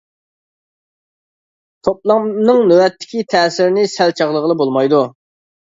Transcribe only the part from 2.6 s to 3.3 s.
نۆۋەتتىكى